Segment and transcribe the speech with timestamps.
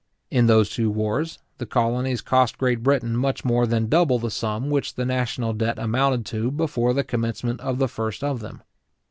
[0.31, 4.71] In those two wars, the colonies cost Great Britain much more than double the sum
[4.71, 8.63] which the national debt amounted to before the commencement of the first of them.